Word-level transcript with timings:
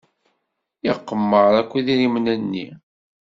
Iqemmer 0.91 1.51
akk 1.61 1.71
idrimen-nni. 1.79 2.67